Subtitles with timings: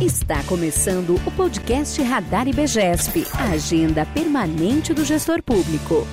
[0.00, 6.06] Está começando o podcast Radar IBGESP, a agenda permanente do gestor público.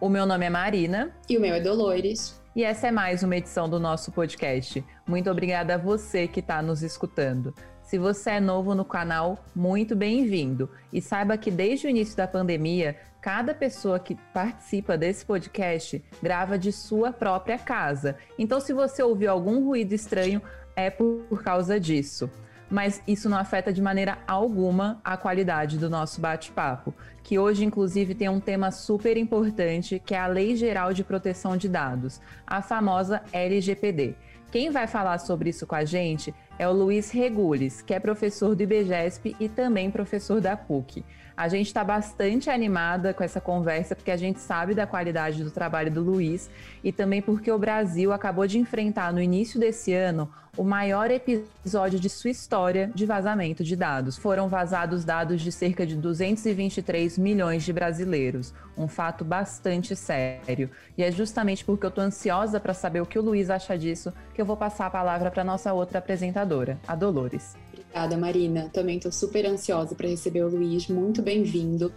[0.00, 1.14] O meu nome é Marina.
[1.28, 2.42] E o meu é Dolores.
[2.56, 4.84] E essa é mais uma edição do nosso podcast.
[5.06, 7.54] Muito obrigada a você que está nos escutando.
[7.84, 10.68] Se você é novo no canal, muito bem-vindo.
[10.92, 16.58] E saiba que desde o início da pandemia, cada pessoa que participa desse podcast grava
[16.58, 18.16] de sua própria casa.
[18.36, 20.42] Então, se você ouviu algum ruído estranho,
[20.78, 22.30] é por causa disso
[22.70, 28.14] mas isso não afeta de maneira alguma a qualidade do nosso bate-papo, que hoje, inclusive,
[28.14, 32.60] tem um tema super importante, que é a Lei Geral de Proteção de Dados, a
[32.60, 34.14] famosa LGPD.
[34.50, 38.54] Quem vai falar sobre isso com a gente é o Luiz Regules, que é professor
[38.54, 41.04] do IBGESP e também professor da PUC.
[41.38, 45.52] A gente está bastante animada com essa conversa, porque a gente sabe da qualidade do
[45.52, 46.50] trabalho do Luiz
[46.82, 52.00] e também porque o Brasil acabou de enfrentar no início desse ano o maior episódio
[52.00, 54.18] de sua história de vazamento de dados.
[54.18, 60.68] Foram vazados dados de cerca de 223 milhões de brasileiros, um fato bastante sério.
[60.96, 64.12] E é justamente porque eu estou ansiosa para saber o que o Luiz acha disso
[64.34, 66.47] que eu vou passar a palavra para nossa outra apresentadora,
[66.86, 67.56] a Dolores.
[67.72, 68.70] Obrigada, Marina.
[68.72, 70.88] Também estou super ansiosa para receber o Luiz.
[70.88, 71.92] Muito bem-vindo.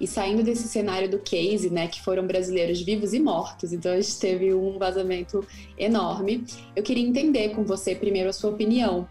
[0.00, 4.00] E saindo desse cenário do case, né, que foram brasileiros vivos e mortos, então a
[4.00, 5.44] gente teve um vazamento
[5.76, 6.44] enorme.
[6.76, 9.08] Eu queria entender com você primeiro a sua opinião.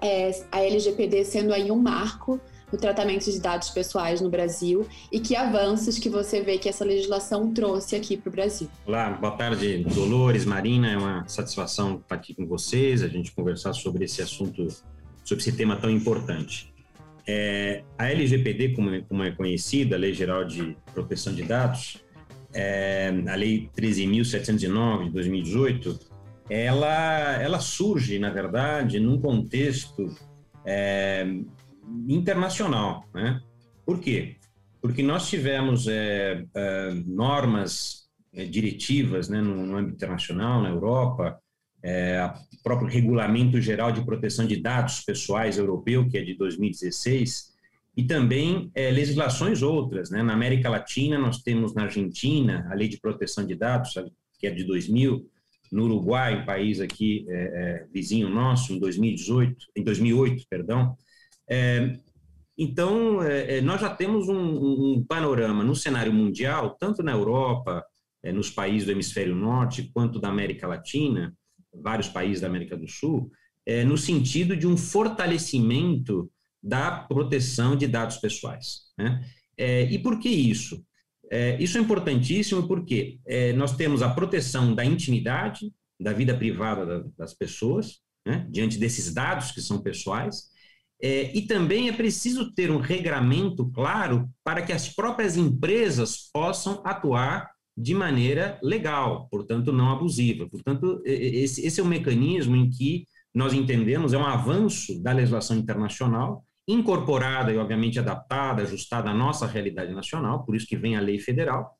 [0.00, 2.40] É, a LGPD sendo aí um marco
[2.72, 6.84] no tratamento de dados pessoais no Brasil e que avanços que você vê que essa
[6.84, 8.68] legislação trouxe aqui para o Brasil.
[8.86, 10.90] Olá, boa tarde, Dolores, Marina.
[10.90, 14.66] É uma satisfação estar aqui com vocês, a gente conversar sobre esse assunto,
[15.22, 16.72] sobre esse tema tão importante.
[17.26, 21.98] É, a LGPD, como, como, é conhecida, a Lei Geral de Proteção de Dados,
[22.54, 25.98] é, a Lei 13.709 de 2018,
[26.50, 30.10] ela, ela surge, na verdade, num contexto
[30.64, 31.26] é,
[32.08, 33.08] internacional.
[33.14, 33.40] Né?
[33.84, 34.36] Por quê?
[34.80, 41.38] Porque nós tivemos é, é, normas é, diretivas né, no, no âmbito internacional, na Europa,
[41.82, 47.52] é, o próprio Regulamento Geral de Proteção de Dados Pessoais Europeu, que é de 2016,
[47.96, 50.10] e também é, legislações outras.
[50.10, 50.22] Né?
[50.22, 53.94] Na América Latina, nós temos na Argentina a Lei de Proteção de Dados,
[54.38, 55.28] que é de 2000,
[55.70, 60.96] no Uruguai, um país aqui é, é, vizinho nosso, em 2018, em 2008, perdão.
[61.48, 61.98] É,
[62.56, 67.84] então, é, é, nós já temos um, um, panorama no cenário mundial, tanto na Europa,
[68.32, 71.34] nos países do hemisfério norte, quanto da América Latina,
[71.72, 73.30] vários países da América do Sul,
[73.66, 76.30] é, no sentido de um fortalecimento
[76.62, 78.82] da proteção de dados pessoais.
[78.98, 79.24] Né?
[79.56, 80.84] É, e por que isso?
[81.30, 86.84] É, isso é importantíssimo porque é, nós temos a proteção da intimidade, da vida privada
[86.84, 88.46] da, das pessoas, né?
[88.50, 90.51] diante desses dados que são pessoais,
[91.02, 96.80] é, e também é preciso ter um regramento claro para que as próprias empresas possam
[96.84, 100.48] atuar de maneira legal, portanto, não abusiva.
[100.48, 105.56] Portanto, esse, esse é um mecanismo em que nós entendemos é um avanço da legislação
[105.56, 111.00] internacional, incorporada e, obviamente, adaptada, ajustada à nossa realidade nacional, por isso que vem a
[111.00, 111.74] lei federal,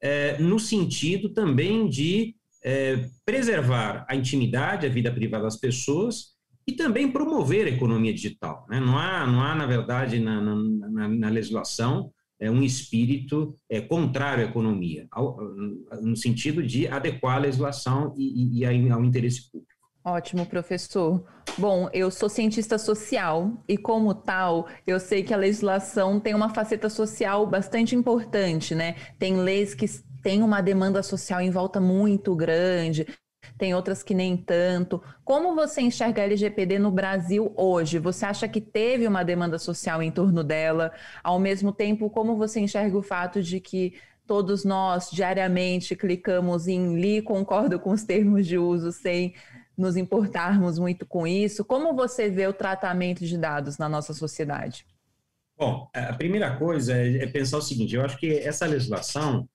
[0.00, 2.34] é, no sentido também de
[2.64, 6.31] é, preservar a intimidade, a vida privada das pessoas
[6.66, 8.66] e também promover a economia digital.
[8.68, 8.80] Né?
[8.80, 14.44] Não, há, não há, na verdade, na, na, na legislação, é um espírito é, contrário
[14.44, 15.36] à economia, ao,
[16.02, 19.72] no sentido de adequar a legislação e, e, e ao interesse público.
[20.04, 21.24] Ótimo, professor.
[21.56, 26.52] Bom, eu sou cientista social e, como tal, eu sei que a legislação tem uma
[26.52, 28.96] faceta social bastante importante, né?
[29.16, 29.86] Tem leis que
[30.20, 33.06] têm uma demanda social em volta muito grande,
[33.62, 35.00] tem outras que nem tanto.
[35.24, 38.00] Como você enxerga a LGPD no Brasil hoje?
[38.00, 40.90] Você acha que teve uma demanda social em torno dela?
[41.22, 43.94] Ao mesmo tempo, como você enxerga o fato de que
[44.26, 49.32] todos nós diariamente clicamos em li, concordo com os termos de uso sem
[49.78, 51.64] nos importarmos muito com isso?
[51.64, 54.84] Como você vê o tratamento de dados na nossa sociedade?
[55.56, 59.48] Bom, a primeira coisa é pensar o seguinte: eu acho que essa legislação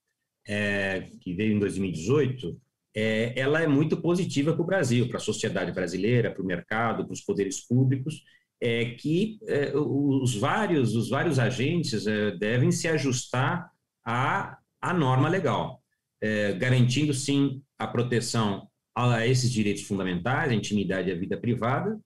[0.47, 2.57] é, que veio em 2018
[2.99, 7.05] é, ela é muito positiva para o Brasil, para a sociedade brasileira, para o mercado,
[7.05, 8.23] para os poderes públicos,
[8.59, 13.69] é que é, os vários os vários agentes é, devem se ajustar
[14.03, 15.79] à, à norma legal,
[16.19, 21.99] é, garantindo sim a proteção a esses direitos fundamentais, a intimidade e a vida privada,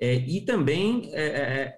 [0.00, 1.74] é, e também é,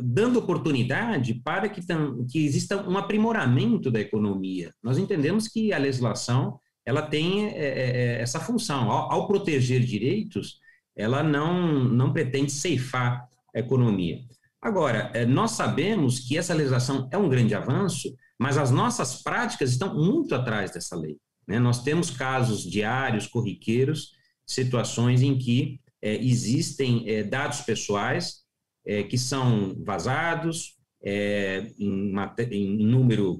[0.00, 1.82] dando oportunidade para que,
[2.30, 4.72] que exista um aprimoramento da economia.
[4.82, 8.90] Nós entendemos que a legislação ela tem é, é, é, essa função.
[8.90, 10.58] Ao, ao, proteger direitos,
[10.96, 14.20] ela não, não pretende ceifar a economia.
[14.60, 19.70] Agora, é, nós sabemos que essa legislação é um grande avanço, mas as nossas práticas
[19.70, 21.16] estão muito atrás dessa lei.
[21.46, 21.58] Né?
[21.58, 24.12] Nós temos casos diários, corriqueiros,
[24.46, 28.42] situações em que é, existem é, dados pessoais
[29.08, 32.12] que são vazados em,
[32.50, 33.38] em, número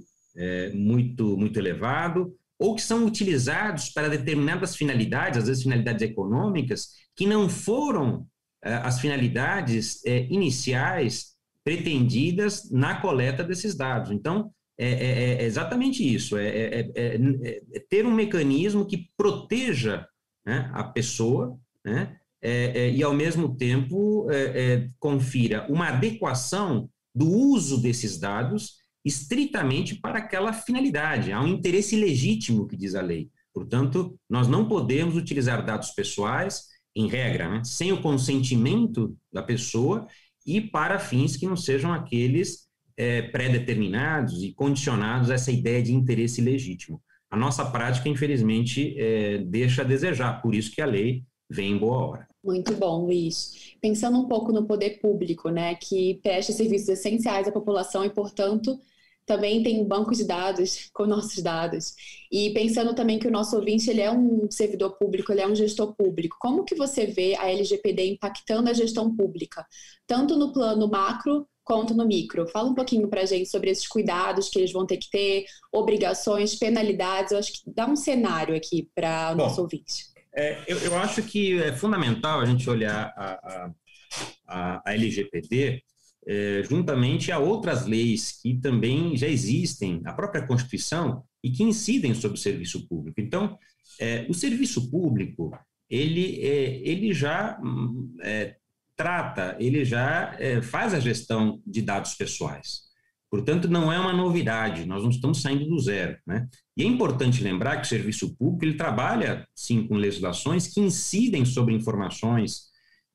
[0.73, 7.26] muito, muito elevado, ou que são utilizados para determinadas finalidades, às vezes finalidades econômicas, que
[7.26, 8.26] não foram
[8.64, 11.32] é, as finalidades iniciais
[11.64, 14.11] pretendidas na coleta desses dados.
[14.11, 17.17] Então, é, é, é exatamente isso: é, é, é,
[17.75, 20.06] é, ter um mecanismo que proteja
[20.44, 22.17] né, a pessoa, né,
[22.93, 24.26] e ao mesmo tempo
[24.99, 31.33] confira uma adequação do uso desses dados estritamente para aquela finalidade.
[31.33, 33.31] Há um interesse legítimo que diz a lei.
[33.53, 40.07] Portanto, nós não podemos utilizar dados pessoais, em regra, né, sem o consentimento da pessoa
[40.47, 42.67] e para fins que não sejam aqueles
[42.97, 47.01] é, pré-determinados e condicionados a essa ideia de interesse legítimo.
[47.31, 51.79] A nossa prática, infelizmente, é, deixa a desejar, por isso que a lei vem em
[51.79, 52.29] boa hora.
[52.45, 53.75] Muito bom, Luiz.
[53.81, 58.79] Pensando um pouco no poder público, né, que presta serviços essenciais à população e, portanto,
[59.27, 61.95] também tem um banco de dados com nossos dados.
[62.31, 65.55] E pensando também que o nosso ouvinte ele é um servidor público, ele é um
[65.55, 66.37] gestor público.
[66.41, 69.67] Como que você vê a LGPD impactando a gestão pública,
[70.07, 72.49] tanto no plano macro quanto no micro?
[72.49, 75.45] Fala um pouquinho para a gente sobre esses cuidados que eles vão ter que ter,
[75.73, 77.33] obrigações, penalidades.
[77.33, 80.13] Eu acho que dá um cenário aqui para o nosso ouvinte.
[80.35, 83.71] É, eu, eu, acho que é fundamental a gente olhar a,
[84.49, 85.83] a, a LGPD
[86.27, 92.15] é, juntamente a outras leis que também já existem, a própria Constituição, e que incidem
[92.15, 93.21] sobre o serviço público.
[93.21, 93.59] Então,
[94.01, 95.51] é, o serviço público,
[95.91, 98.15] ele, é, ele já hum,
[98.97, 102.93] trata, ele já faz a gestão de dados pessoais.
[103.33, 106.19] Portanto, não é uma novidade, nós não estamos saindo do zero.
[106.27, 106.47] Né?
[106.77, 111.43] E é importante lembrar que o serviço público ele trabalha, sim, com legislações que incidem
[111.47, 112.71] sobre informações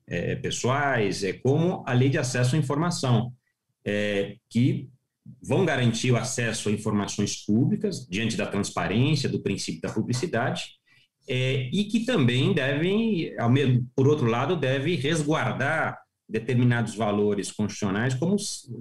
[0.07, 3.33] é, pessoais, é, como a Lei de Acesso à Informação,
[3.86, 4.89] é, que
[5.42, 10.63] vão garantir o acesso a informações públicas diante da transparência, do princípio da publicidade,
[11.27, 13.36] é, e que também devem,
[13.94, 18.36] por outro lado, deve resguardar determinados valores constitucionais, como,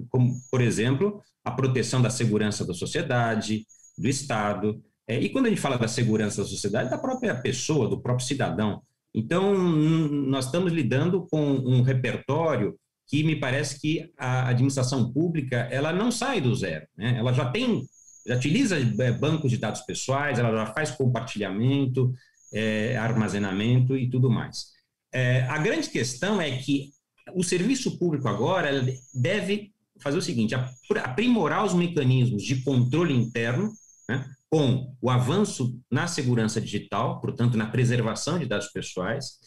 [0.09, 3.65] como, por exemplo, a proteção da segurança da sociedade,
[3.97, 4.81] do Estado.
[5.07, 8.27] É, e quando a gente fala da segurança da sociedade, da própria pessoa, do próprio
[8.27, 8.81] cidadão.
[9.17, 12.77] Então, nós estamos lidando com um repertório
[13.07, 16.85] que me parece que a administração pública ela não sai do zero.
[16.95, 17.15] Né?
[17.17, 17.83] Ela já tem,
[18.27, 22.13] já utiliza é, bancos de dados pessoais, ela já faz compartilhamento,
[22.53, 24.67] é, armazenamento e tudo mais.
[25.11, 26.91] É, a grande questão é que
[27.33, 28.85] o serviço público agora
[29.15, 33.73] deve fazer o seguinte: aprimorar os mecanismos de controle interno,
[34.07, 39.39] né, com o avanço na segurança digital, portanto, na preservação de dados pessoais,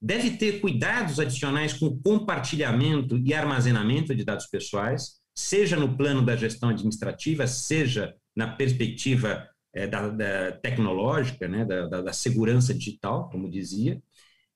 [0.00, 6.22] deve ter cuidados adicionais com o compartilhamento e armazenamento de dados pessoais, seja no plano
[6.22, 13.28] da gestão administrativa, seja na perspectiva é, da, da, tecnológica, né, da, da, segurança digital,
[13.30, 14.00] como dizia.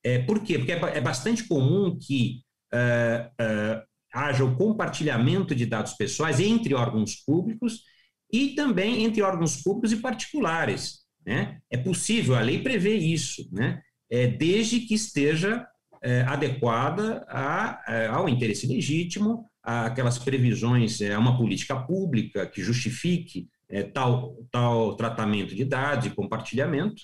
[0.05, 0.59] É, por quê?
[0.59, 2.43] Porque é, é bastante comum que
[2.73, 3.83] uh, uh,
[4.14, 7.83] haja o compartilhamento de dados pessoais entre órgãos públicos
[8.30, 11.00] e também entre órgãos públicos e particulares.
[11.26, 11.58] Né?
[11.70, 13.80] É possível, a lei prevê isso, né?
[14.11, 15.66] é, desde que esteja
[16.02, 23.49] é, adequada a, a, ao interesse legítimo, aquelas previsões, a uma política pública que justifique
[23.68, 27.02] é, tal, tal tratamento de dados e compartilhamento,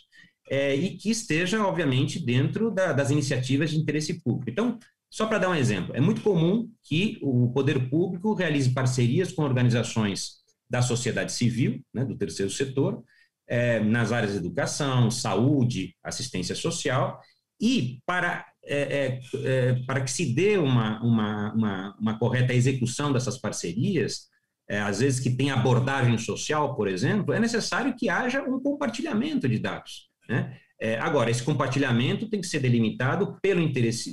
[0.51, 4.51] é, e que esteja, obviamente, dentro da, das iniciativas de interesse público.
[4.51, 4.79] Então,
[5.11, 9.43] só para dar um exemplo, é muito comum que o poder público realize parcerias com
[9.43, 10.44] organizações
[10.75, 13.01] da sociedade civil, né, do terceiro setor,
[13.47, 17.21] é, nas áreas de educação, saúde, assistência social,
[17.61, 23.13] e para, é, é, é para que se dê uma, uma, uma, uma correta execução
[23.13, 24.27] dessas parcerias,
[24.69, 29.49] é, às vezes que tem abordagem social, por exemplo, é necessário que haja um compartilhamento
[29.49, 30.09] de dados.
[30.29, 30.59] Né?
[30.81, 34.11] É, agora, esse compartilhamento tem que ser delimitado pelo interesse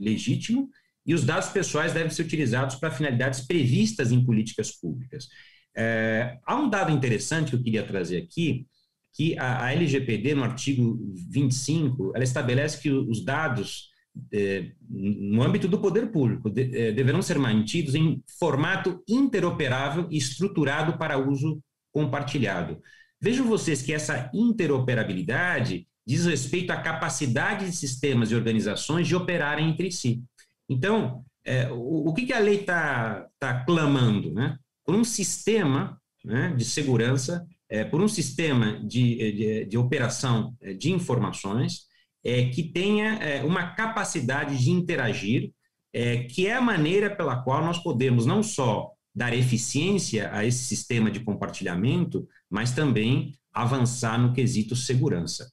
[0.00, 0.68] legítimo
[1.06, 5.28] e os dados pessoais devem ser utilizados para finalidades previstas em políticas públicas.
[5.76, 8.66] É, há um dado interessante que eu queria trazer aqui,
[9.12, 10.98] que a, a LGPD, no artigo
[11.30, 13.90] 25, ela estabelece que os dados
[14.32, 20.16] é, no âmbito do poder público, de, é, deverão ser mantidos em formato interoperável e
[20.16, 21.60] estruturado para uso
[21.92, 22.80] compartilhado.
[23.20, 29.70] Vejam vocês que essa interoperabilidade diz respeito à capacidade de sistemas e organizações de operarem
[29.70, 30.22] entre si.
[30.68, 34.32] Então, é, o, o, que, que a lei está tá clamando?
[34.32, 34.56] Né?
[34.84, 40.72] Por um sistema né, de segurança, é, por um sistema de, de, de operação é,
[40.72, 41.86] de informações
[42.24, 45.52] é, que tenha é, uma capacidade de interagir,
[45.92, 50.64] é, que é a maneira pela qual nós podemos não só dar eficiência a esse
[50.64, 55.48] sistema de compartilhamento, mas também avançar no quesito segurança.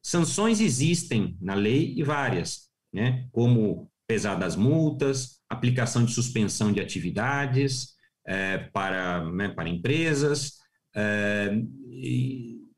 [0.00, 6.80] Sanções existem na lei e várias, né, como pesar das multas, aplicação de suspensão de
[6.80, 7.94] atividades
[8.26, 10.58] é, para, né, para empresas.
[10.94, 11.50] É,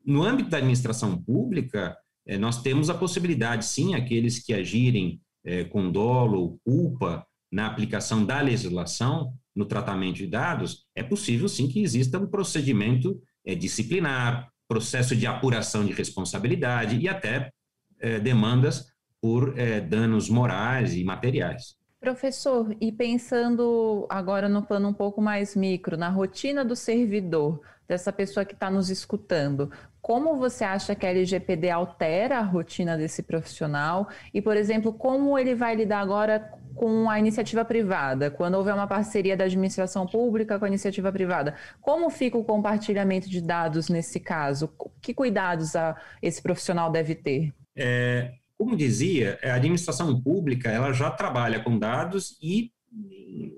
[0.05, 1.93] no âmbito da administração pública,
[2.25, 7.67] é, nós temos a possibilidade, sim, aqueles que agirem é, com dolo ou culpa na
[7.67, 13.55] aplicação da legislação, no tratamento de dados, é possível, sim, que exista um procedimento é,
[13.55, 17.51] disciplinar, processo de apuração de responsabilidade e até
[17.99, 18.94] é, demandas
[19.25, 21.75] por é, danos morais e materiais.
[21.99, 28.13] Professor, e pensando agora no plano um pouco mais micro, na rotina do servidor, dessa
[28.13, 33.23] pessoa que está nos escutando, como você acha que a LGPD altera a rotina desse
[33.23, 34.07] profissional?
[34.31, 38.85] E, por exemplo, como ele vai lidar agora com a iniciativa privada, quando houver uma
[38.85, 41.55] parceria da administração pública com a iniciativa privada?
[41.81, 44.71] Como fica o compartilhamento de dados nesse caso?
[45.01, 47.51] Que cuidados a, esse profissional deve ter?
[47.75, 52.71] É, como dizia, a administração pública ela já trabalha com dados e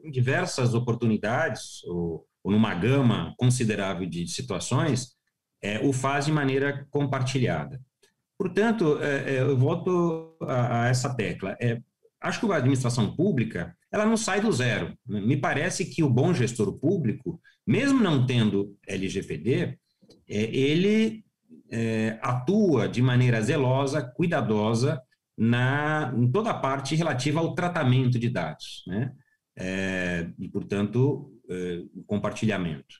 [0.03, 5.15] em diversas oportunidades, ou, ou numa gama considerável de situações,
[5.61, 7.79] é, o faz de maneira compartilhada.
[8.37, 11.57] Portanto, é, é, eu volto a, a, essa tecla.
[11.61, 11.81] É,
[12.21, 14.97] acho que a administração pública ela não sai do zero.
[15.05, 19.77] Me parece que o bom gestor público, mesmo não tendo LGPD,
[20.29, 21.23] é, ele
[21.71, 25.01] é, atua de maneira zelosa, cuidadosa,
[25.37, 29.11] na, em toda a parte relativa ao tratamento de dados, né?
[29.59, 32.95] É, e, portanto, é, compartilhamento.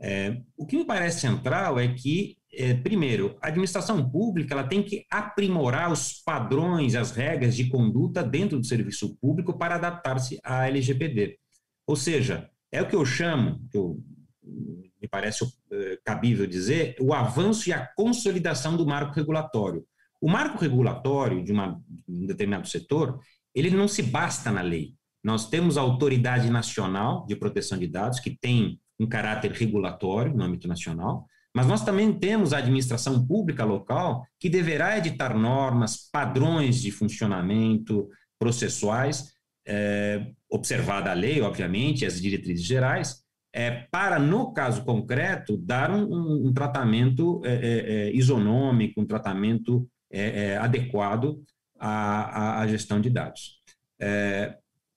[0.00, 4.82] É, o que me parece central é que, é, primeiro, a administração pública ela tem
[4.82, 10.66] que aprimorar os padrões, as regras de conduta dentro do serviço público para adaptar-se à
[10.66, 11.38] LGPD.
[11.86, 14.02] Ou seja, é o que eu chamo, que eu
[14.44, 19.84] me parece eh, cabível dizer, o avanço e a consolidação do marco regulatório.
[20.20, 23.18] O marco regulatório de, uma, de um determinado setor,
[23.54, 24.94] ele não se basta na lei.
[25.22, 30.44] Nós temos a Autoridade Nacional de Proteção de Dados, que tem um caráter regulatório no
[30.44, 36.80] âmbito nacional, mas nós também temos a administração pública local, que deverá editar normas, padrões
[36.80, 38.08] de funcionamento
[38.38, 39.32] processuais,
[39.66, 43.21] é, observada a lei, obviamente, as diretrizes gerais,
[43.52, 49.86] é, para, no caso concreto, dar um, um, tratamento é, é, é isonômico, um tratamento
[50.10, 51.42] é, é, adequado
[51.78, 53.60] à, à, gestão de dados.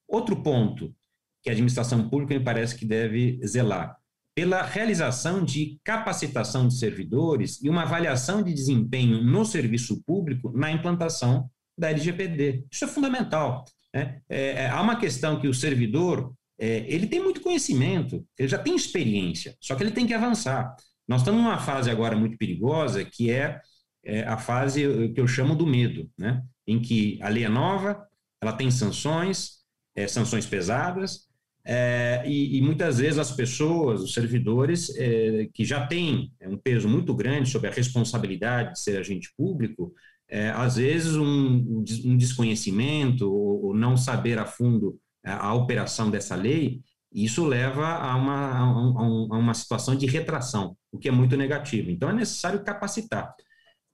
[0.07, 0.95] outro ponto
[1.43, 3.97] que a administração pública me parece que deve zelar,
[4.33, 10.71] pela realização de capacitação de servidores e uma avaliação de desempenho no serviço público na
[10.71, 12.65] implantação da LGPD.
[12.71, 13.63] Isso é fundamental.
[13.93, 14.21] Né?
[14.69, 19.55] há uma questão que o servidor é, ele tem muito conhecimento, ele já tem experiência,
[19.59, 20.75] só que ele tem que avançar.
[21.07, 23.59] Nós estamos numa fase agora muito perigosa, que é,
[24.03, 26.41] é a fase que eu chamo do medo, né?
[26.65, 28.05] em que a lei é nova,
[28.41, 29.59] ela tem sanções,
[29.95, 31.25] é, sanções pesadas,
[31.67, 36.87] é, e, e, muitas vezes as pessoas, os servidores, é, que já têm um peso
[36.87, 39.91] muito grande sobre a responsabilidade de ser agente público,
[40.29, 44.99] é, às vezes um, um desconhecimento ou, ou, não saber a fundo
[45.33, 51.07] a operação dessa lei, isso leva a uma, a, uma situação de retração, o que
[51.07, 51.89] é muito negativo.
[51.89, 53.33] Então, é necessário capacitar.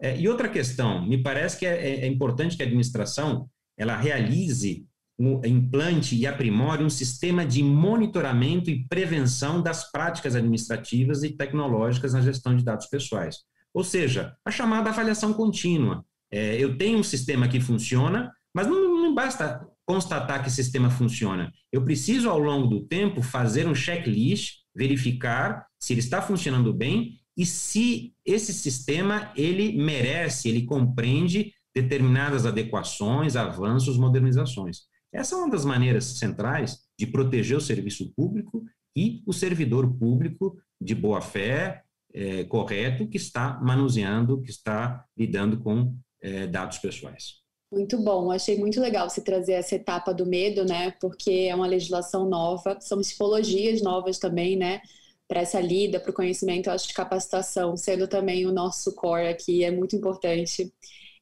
[0.02, 3.48] É, e outra questão, me parece que é, é, é importante que a administração
[3.78, 4.86] ela realize,
[5.20, 12.14] um, implante e aprimore um sistema de monitoramento e prevenção das práticas administrativas e tecnológicas
[12.14, 13.38] na gestão de dados pessoais.
[13.72, 16.04] Ou seja, a chamada avaliação contínua.
[16.32, 20.90] É, eu tenho um sistema que funciona, mas não, não basta constatar que o sistema
[20.90, 21.52] funciona.
[21.72, 27.20] Eu preciso, ao longo do tempo, fazer um checklist, verificar se ele está funcionando bem
[27.38, 34.82] e se esse sistema ele merece, ele compreende determinadas adequações, avanços, modernizações.
[35.14, 38.64] Essa é uma das maneiras centrais de proteger o serviço público
[38.96, 41.84] e o servidor público de boa fé,
[42.14, 47.41] é, correto, que está manuseando, que está lidando com é, dados pessoais.
[47.72, 50.92] Muito bom, achei muito legal você trazer essa etapa do medo, né?
[51.00, 54.82] Porque é uma legislação nova, são tipologias novas também, né?
[55.28, 59.28] Para essa lida, para o conhecimento, eu acho que capacitação, sendo também o nosso core
[59.30, 60.74] aqui, é muito importante.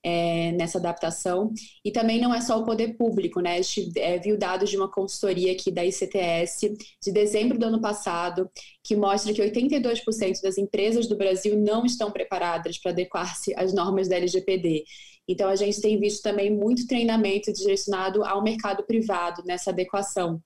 [0.03, 1.53] é, nessa adaptação.
[1.85, 3.57] E também não é só o poder público, né?
[3.57, 7.81] A gente é, viu dados de uma consultoria aqui da ICTS de dezembro do ano
[7.81, 8.49] passado,
[8.83, 14.07] que mostra que 82% das empresas do Brasil não estão preparadas para adequar-se às normas
[14.09, 14.83] da LGPD.
[15.29, 20.41] Então, a gente tem visto também muito treinamento direcionado ao mercado privado nessa adequação.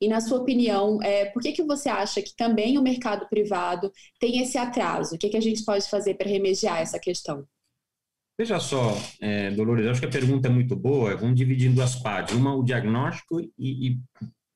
[0.00, 3.92] E, na sua opinião, é, por que, que você acha que também o mercado privado
[4.18, 5.14] tem esse atraso?
[5.14, 7.46] O que, que a gente pode fazer para remediar essa questão?
[8.36, 11.14] Veja só, é, Dolores, acho que a pergunta é muito boa.
[11.16, 12.34] Vamos dividir em duas partes.
[12.34, 13.98] Uma, o diagnóstico e, e,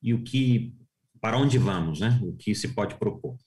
[0.01, 0.73] e o que,
[1.21, 2.19] para onde vamos, né?
[2.23, 3.37] O que se pode propor.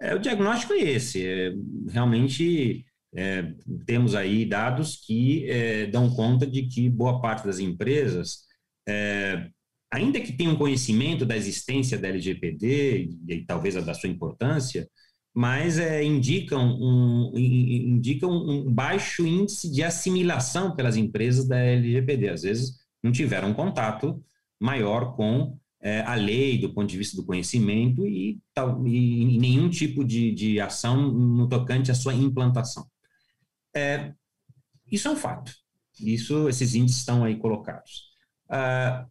[0.00, 1.26] É, o diagnóstico é esse.
[1.26, 1.52] É,
[1.88, 2.84] realmente,
[3.16, 3.54] é,
[3.86, 8.40] temos aí dados que é, dão conta de que boa parte das empresas,
[8.88, 9.48] é,
[9.92, 14.88] ainda que tenham conhecimento da existência da LGPD e, e talvez da sua importância,
[15.34, 22.28] mas é, indicam, um, indicam um baixo índice de assimilação pelas empresas da LGPD.
[22.28, 24.22] Às vezes não tiveram contato
[24.60, 29.68] maior com é, a lei do ponto de vista do conhecimento e, tal, e nenhum
[29.68, 32.86] tipo de, de ação no tocante à sua implantação.
[33.74, 34.12] É,
[34.90, 35.52] isso é um fato.
[36.00, 38.10] Isso, esses índices estão aí colocados.
[38.48, 39.06] Ah,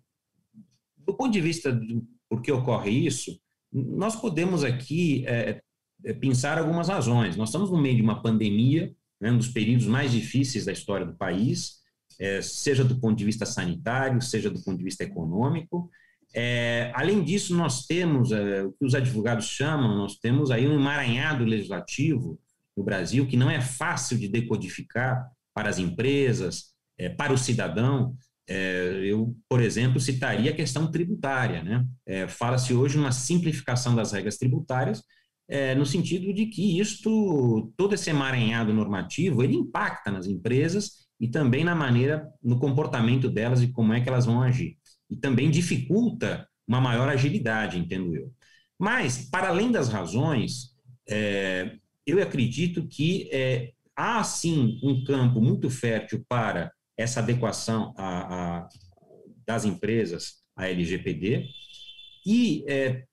[0.97, 3.39] do ponto de vista do por que ocorre isso,
[3.71, 5.61] nós podemos aqui é,
[6.03, 7.35] é, pensar algumas razões.
[7.35, 8.91] Nós estamos no meio de uma pandemia,
[9.21, 11.83] né, um dos períodos mais difíceis da história do país,
[12.19, 15.91] é, seja do ponto de vista sanitário, seja do ponto de vista econômico.
[16.33, 20.73] É, além disso, nós temos é, o que os advogados chamam, nós temos aí um
[20.73, 22.39] emaranhado legislativo
[22.75, 28.15] no Brasil, que não é fácil de decodificar para as empresas, é, para o cidadão.
[28.47, 31.63] É, eu, por exemplo, citaria a questão tributária.
[31.63, 31.85] Né?
[32.05, 35.03] É, Fala-se hoje numa simplificação das regras tributárias,
[35.77, 41.63] no sentido de que isto, todo esse emaranhado normativo, ele impacta nas empresas e também
[41.63, 44.77] na maneira, no comportamento delas e como é que elas vão agir.
[45.11, 48.31] E também dificulta uma maior agilidade, entendo eu.
[48.79, 50.75] Mas, para além das razões,
[51.07, 58.59] é, eu acredito que é, há sim um campo muito fértil para essa adequação a,
[58.59, 58.69] a,
[59.45, 61.47] das empresas à LGPD
[62.25, 63.05] e é,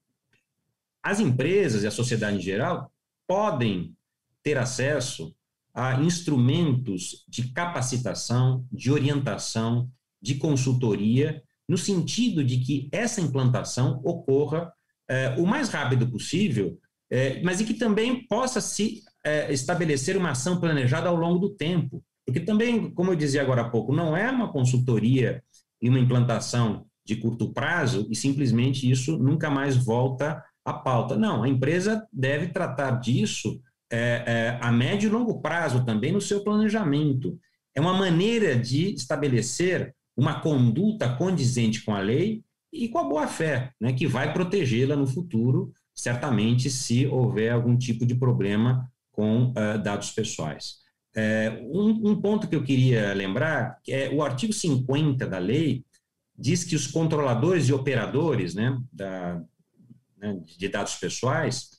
[1.03, 2.93] as empresas e a sociedade em geral
[3.27, 3.95] podem
[4.43, 5.35] ter acesso
[5.73, 9.89] a instrumentos de capacitação, de orientação,
[10.21, 14.73] de consultoria, no sentido de que essa implantação ocorra
[15.09, 16.79] é, o mais rápido possível
[17.11, 21.51] é, mas e que também possa se é, estabelecer uma ação planejada ao longo do
[21.51, 22.03] tempo.
[22.25, 25.43] Porque também, como eu dizia agora há pouco, não é uma consultoria
[25.83, 31.17] e uma implantação de curto prazo e simplesmente isso nunca mais volta à pauta.
[31.17, 33.61] Não, a empresa deve tratar disso
[33.93, 37.37] é, é a médio e longo prazo também no seu planejamento.
[37.75, 43.73] É uma maneira de estabelecer uma conduta condizente com a lei e com a boa-fé,
[43.81, 49.79] né, que vai protegê-la no futuro certamente se houver algum tipo de problema com uh,
[49.83, 50.81] dados pessoais.
[51.15, 55.85] É, um, um, ponto que eu queria lembrar é o artigo 50 da lei
[56.39, 59.43] diz que os controladores e operadores né, da,
[60.17, 61.71] né, de dados pessoais,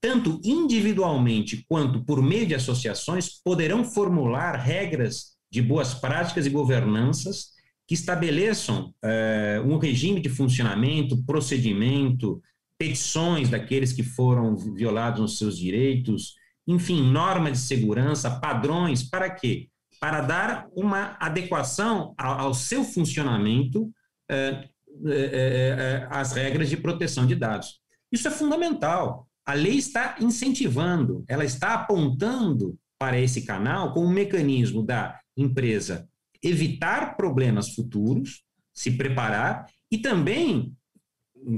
[0.00, 7.56] tanto individualmente quanto por meio de associações, poderão formular regras de boas práticas e governanças
[7.86, 12.40] que estabeleçam é, um regime de funcionamento, procedimento,
[12.78, 16.34] petições daqueles que foram violados nos seus direitos,
[16.66, 19.68] enfim, normas de segurança, padrões, para quê?
[20.00, 23.90] Para dar uma adequação ao, seu funcionamento
[24.28, 24.68] é,
[25.06, 27.80] é, às regras de proteção de dados.
[28.12, 29.26] Isso é fundamental.
[29.44, 36.08] A lei está incentivando, ela está apontando para esse canal como um mecanismo da empresa
[36.42, 40.75] evitar problemas futuros, se preparar e também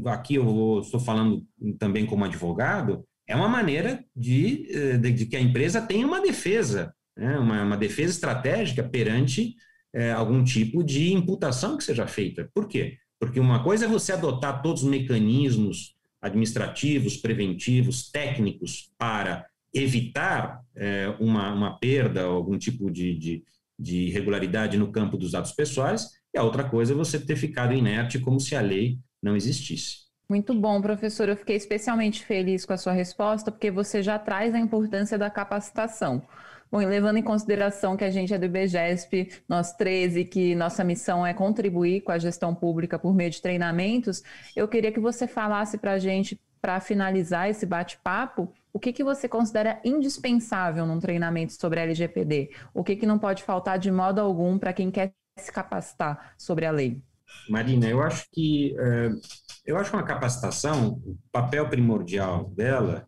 [0.06, 1.44] aqui eu estou falando
[1.78, 6.20] também como advogado, é uma maneira de, eh, de, de que a empresa tenha uma
[6.20, 7.38] defesa, né?
[7.38, 9.54] uma, uma, defesa estratégica perante
[9.92, 12.50] é, algum tipo de imputação que seja feita.
[12.54, 12.96] Por quê?
[13.20, 21.14] Porque uma coisa é você adotar todos os mecanismos administrativos, preventivos, técnicos para evitar é,
[21.20, 23.44] uma, uma perda, algum tipo de, de,
[23.78, 27.74] de irregularidade no campo dos dados pessoais, e a outra coisa é você ter ficado
[27.74, 30.08] inerte como se a lei não existisse.
[30.30, 31.28] Muito bom, professor.
[31.28, 35.30] Eu fiquei especialmente feliz com a sua resposta, porque você já traz a importância da
[35.30, 36.22] capacitação.
[36.70, 40.84] Bom, e levando em consideração que a gente é do IBGESP, nós 13, que nossa
[40.84, 44.22] missão é contribuir com a gestão pública por meio de treinamentos,
[44.54, 49.02] eu queria que você falasse para a gente, para finalizar esse bate-papo, o que, que
[49.02, 52.50] você considera indispensável num treinamento sobre LGPD?
[52.74, 56.66] O que, que não pode faltar de modo algum para quem quer se capacitar sobre
[56.66, 57.00] a lei?
[57.48, 59.20] Marina, eu acho que uh,
[59.64, 63.06] eu acho uma capacitação, o papel primordial dela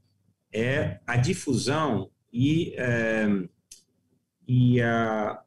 [0.53, 3.49] é a difusão e, uh,
[4.47, 5.41] e, a,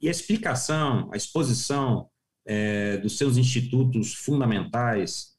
[0.00, 2.08] e a explicação, a exposição
[2.46, 5.36] uh, dos seus institutos fundamentais,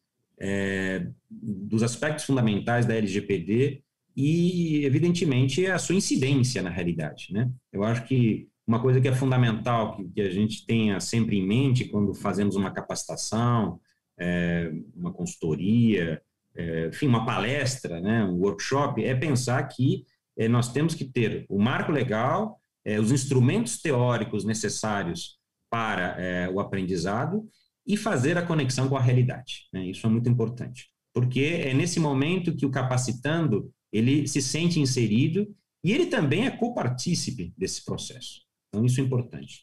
[1.27, 3.81] dos aspectos fundamentais da LGPD
[4.15, 7.29] e, evidentemente, a sua incidência na realidade.
[7.31, 7.49] Né?
[7.73, 11.47] Eu acho que uma coisa que é fundamental que, que a gente tenha sempre em
[11.47, 13.79] mente quando fazemos uma capacitação,
[14.19, 16.21] é, uma consultoria,
[16.55, 20.05] é, enfim, uma palestra, né, um workshop, é pensar que
[20.37, 25.37] é, nós temos que ter o marco legal, é, os instrumentos teóricos necessários
[25.69, 27.47] para é, o aprendizado
[27.85, 29.67] e fazer a conexão com a realidade.
[29.71, 29.85] Né?
[29.85, 35.47] Isso é muito importante, porque é nesse momento que o capacitando ele se sente inserido
[35.83, 38.46] e ele também é copartícipe desse processo.
[38.69, 39.61] Então, isso é importante.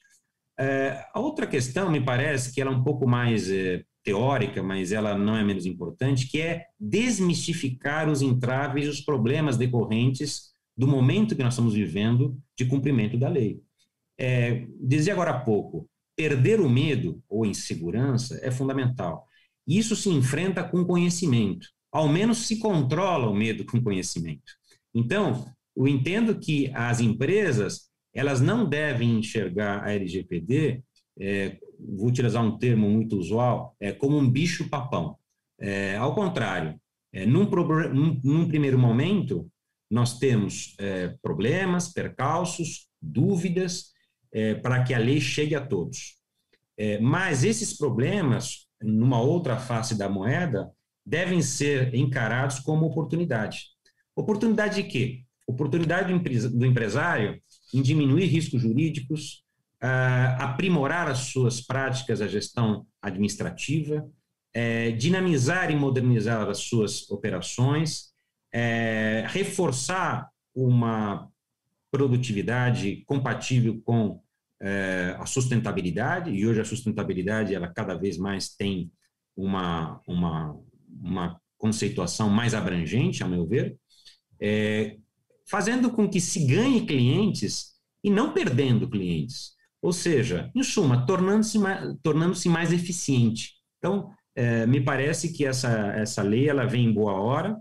[0.58, 4.92] É, a outra questão, me parece que ela é um pouco mais é, teórica, mas
[4.92, 10.86] ela não é menos importante, que é desmistificar os entraves e os problemas decorrentes do
[10.86, 13.60] momento que nós estamos vivendo de cumprimento da lei.
[14.18, 19.26] É, dizia agora há pouco, perder o medo ou insegurança é fundamental.
[19.66, 21.66] Isso se enfrenta com conhecimento.
[21.90, 24.52] Ao menos se controla o medo com conhecimento.
[24.94, 30.82] Então, eu entendo que as empresas elas não devem enxergar a LGPD,
[31.18, 35.16] é, vou utilizar um termo muito usual, é, como um bicho-papão.
[35.58, 36.78] É, ao contrário,
[37.12, 39.48] é, num, num, num, primeiro momento,
[39.90, 43.92] nós temos é, problemas, percalços, dúvidas,
[44.32, 46.18] é, para que a lei chegue a todos.
[46.76, 50.70] É, mas esses problemas, numa outra face da moeda,
[51.06, 53.66] devem ser encarados como oportunidade.
[54.16, 55.23] Oportunidade de quê?
[55.46, 56.12] Oportunidade
[56.50, 57.40] do empresário
[57.72, 59.44] em diminuir riscos jurídicos,
[59.82, 68.12] uh, aprimorar as suas práticas, a gestão administrativa, uh, dinamizar e modernizar as suas operações,
[68.54, 71.28] uh, reforçar uma
[71.90, 74.20] produtividade compatível com
[74.66, 78.90] eh, a sustentabilidade, e hoje a sustentabilidade ela cada vez mais tem
[79.36, 80.58] uma, uma,
[81.02, 83.76] uma conceituação mais abrangente, a meu ver,
[84.40, 84.96] é,
[85.46, 89.52] fazendo com que se ganhe clientes e não perdendo clientes.
[89.82, 93.52] Ou seja, em suma, tornando-se mais, tornando mais eficiente.
[93.78, 97.56] Então, é, me parece que essa, essa lei ela vem em boa hora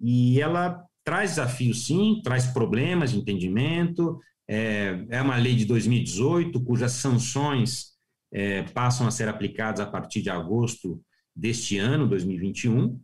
[0.00, 4.18] e ela traz desafios, sim, traz problemas de entendimento.
[4.48, 7.94] É, é uma lei de 2018, cujas sanções
[8.32, 11.00] é, passam a ser aplicadas a partir de agosto
[11.34, 13.00] deste ano, 2021.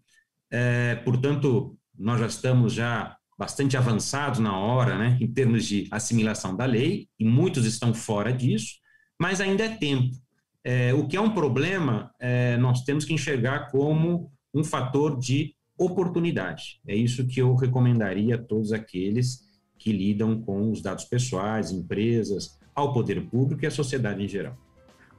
[0.51, 6.55] É, portanto, nós já estamos já bastante avançados na hora, né, em termos de assimilação
[6.55, 8.74] da lei, e muitos estão fora disso,
[9.18, 10.14] mas ainda é tempo.
[10.62, 15.55] É, o que é um problema, é, nós temos que enxergar como um fator de
[15.79, 16.83] oportunidade.
[16.87, 19.40] É isso que eu recomendaria a todos aqueles
[19.79, 24.55] que lidam com os dados pessoais, empresas, ao poder público e à sociedade em geral.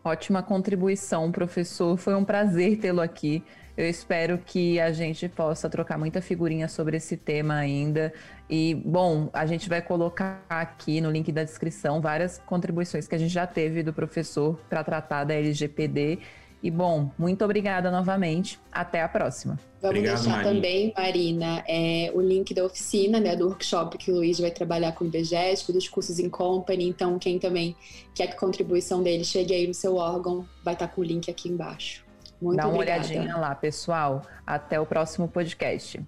[0.04, 1.96] Ótima contribuição, professor.
[1.96, 3.44] Foi um prazer tê-lo aqui.
[3.78, 8.12] Eu espero que a gente possa trocar muita figurinha sobre esse tema ainda.
[8.50, 13.18] E, bom, a gente vai colocar aqui no link da descrição várias contribuições que a
[13.18, 16.18] gente já teve do professor para tratar da LGPD.
[16.64, 18.60] E, bom, muito obrigada novamente.
[18.72, 19.60] Até a próxima.
[19.82, 20.54] Vamos Obrigado, deixar Marina.
[20.54, 24.92] também, Marina, é, o link da oficina, né, do workshop que o Luiz vai trabalhar
[24.92, 26.88] com o IBGESP, dos cursos em company.
[26.88, 27.76] Então, quem também
[28.14, 31.32] quer que a contribuição dele chegue aí no seu órgão, vai estar com o link
[31.32, 32.06] aqui embaixo.
[32.40, 33.08] Muito Dá uma obrigada.
[33.08, 34.22] olhadinha lá, pessoal.
[34.46, 36.00] Até o próximo podcast.